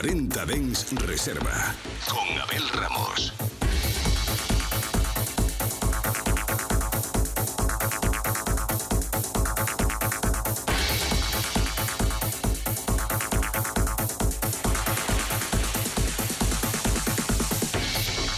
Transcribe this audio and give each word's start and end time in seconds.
40 0.00 0.46
Dens 0.46 0.92
Reserva. 0.92 1.74
Con 2.08 2.40
Abel 2.40 2.68
Ramos. 2.68 3.32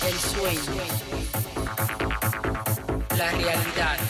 El 0.07 0.19
sueño. 0.19 0.83
La 3.19 3.31
realidad. 3.33 4.10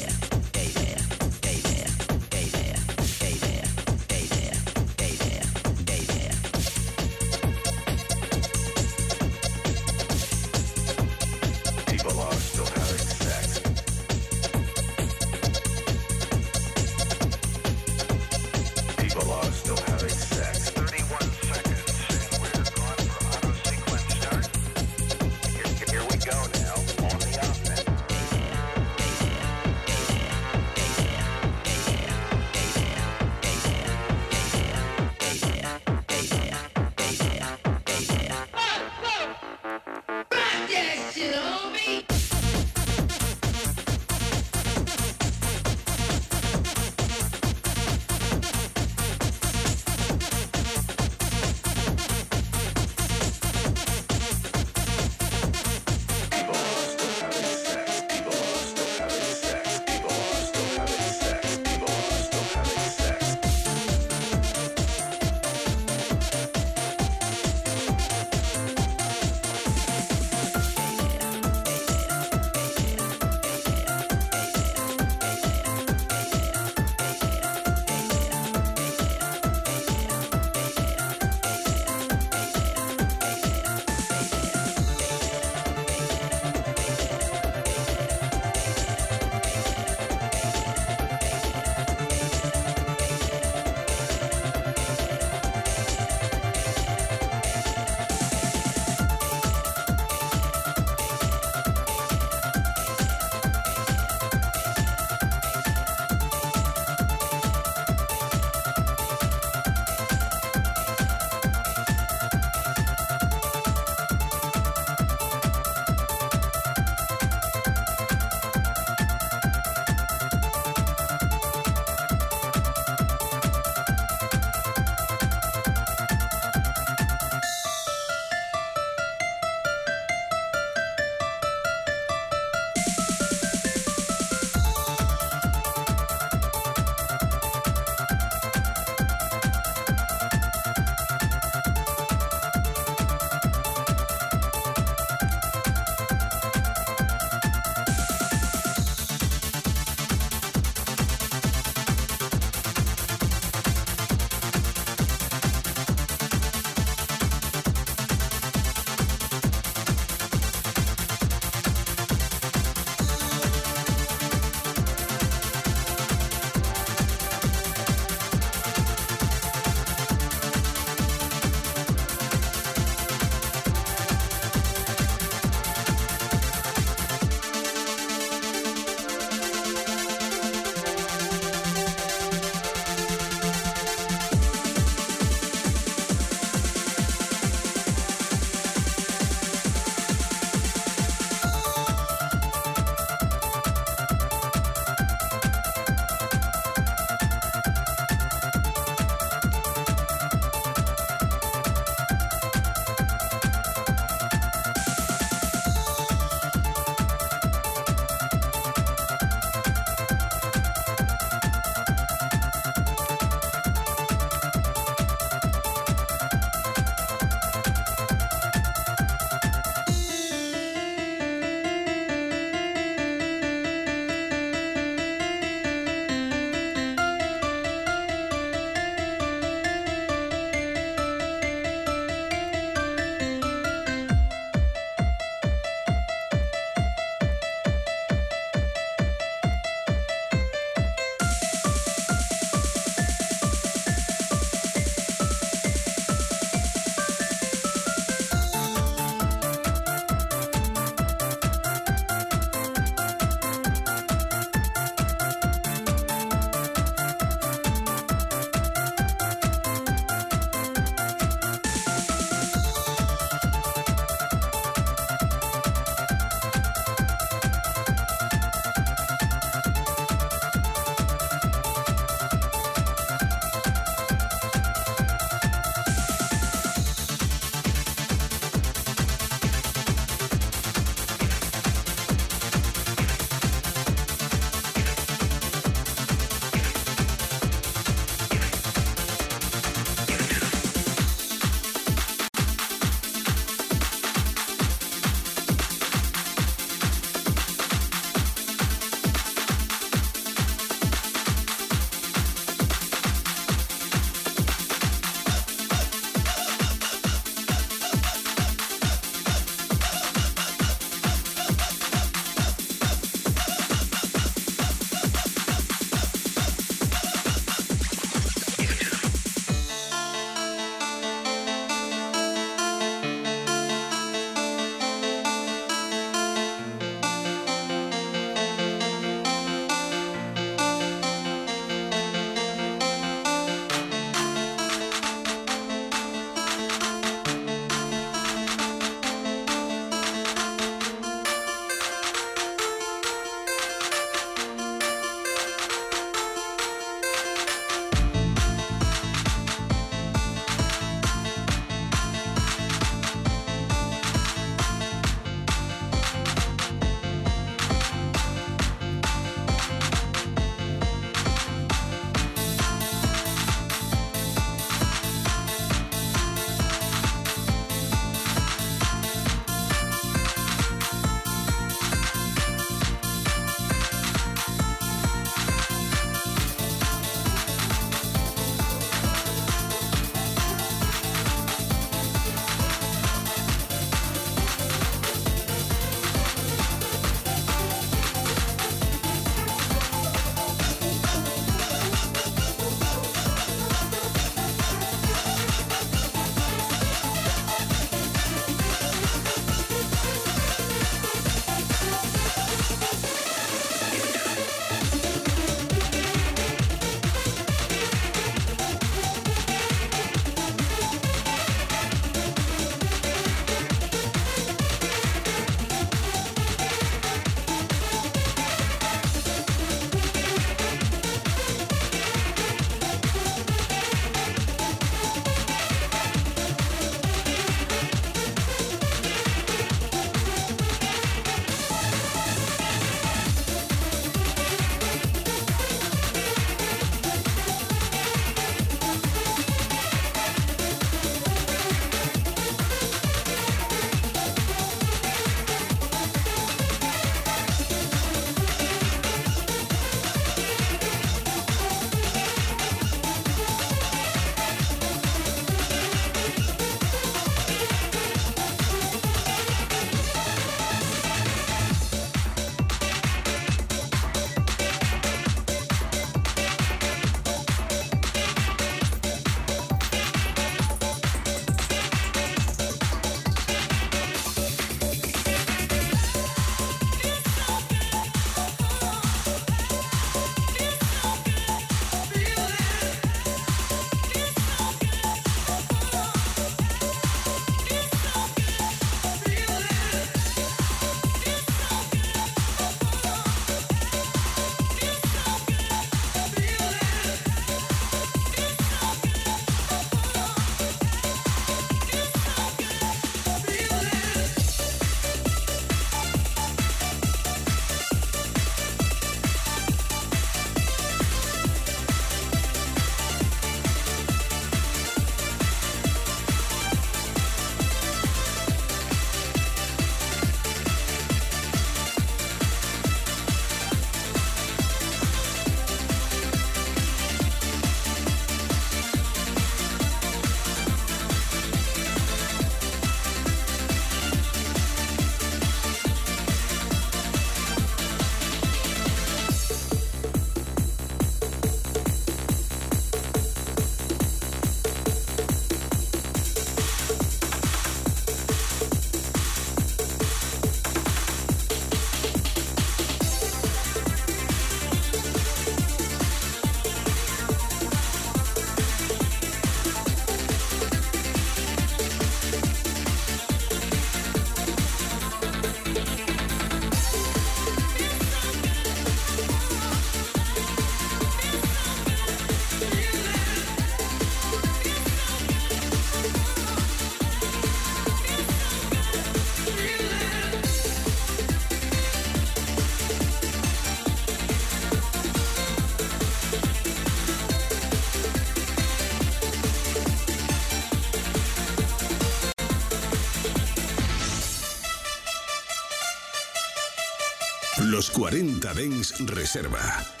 40 597.93 598.53
Dens 598.53 598.93
Reserva. 598.99 600.00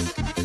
Thank 0.00 0.38
you. 0.38 0.39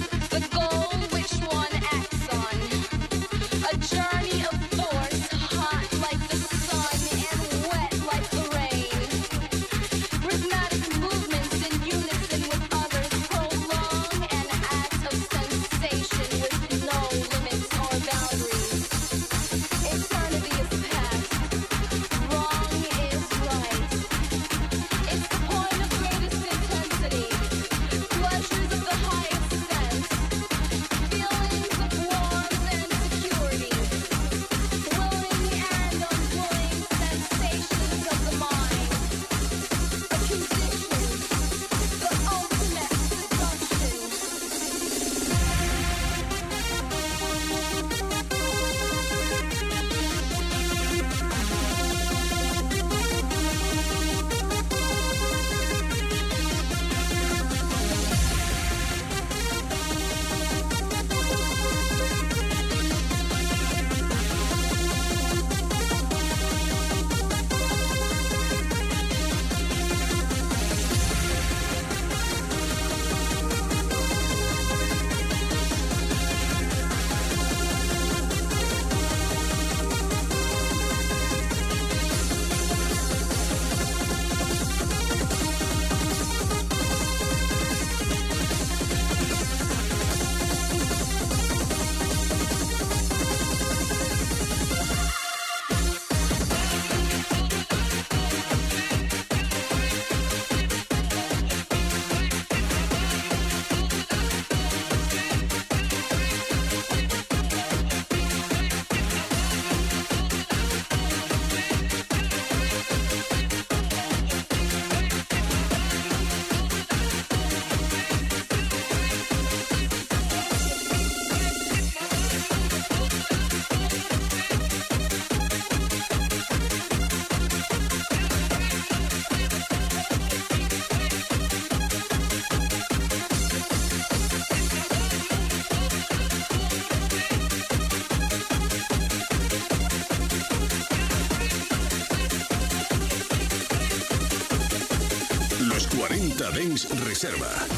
40 146.56 146.64
Dens 146.64 146.88
Reserva. 147.04 147.75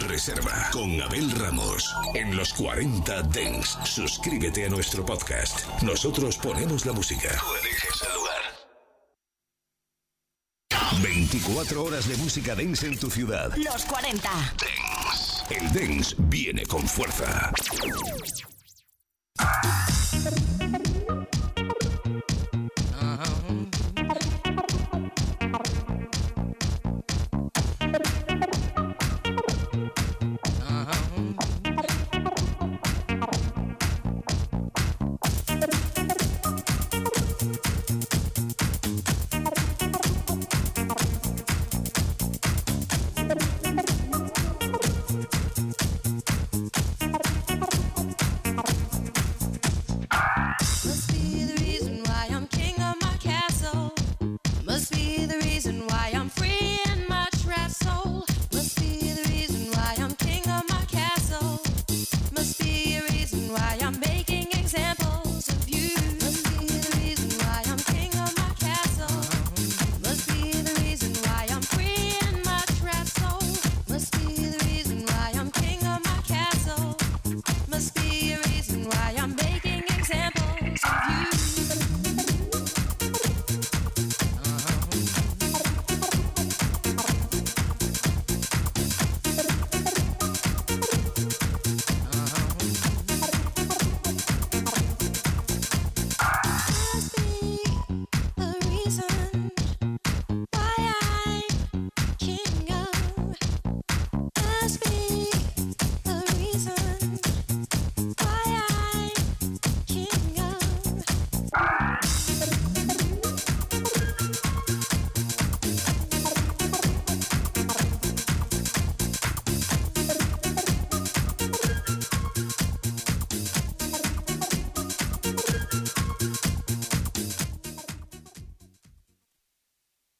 Reserva 0.00 0.68
con 0.72 1.00
Abel 1.00 1.30
Ramos. 1.32 1.94
En 2.14 2.36
los 2.36 2.52
40 2.54 3.22
Dens, 3.22 3.78
suscríbete 3.84 4.66
a 4.66 4.68
nuestro 4.68 5.04
podcast. 5.04 5.66
Nosotros 5.82 6.36
ponemos 6.38 6.86
la 6.86 6.92
música. 6.92 7.28
Tú 7.38 7.54
eliges 7.60 8.02
el 8.02 8.14
lugar. 8.14 8.42
24 11.02 11.84
horas 11.84 12.08
de 12.08 12.16
música 12.16 12.54
dance 12.54 12.86
en 12.86 12.98
tu 12.98 13.10
ciudad. 13.10 13.54
Los 13.56 13.84
40. 13.84 14.30
El 15.50 15.72
dance 15.72 16.14
viene 16.18 16.64
con 16.66 16.86
fuerza. 16.86 17.52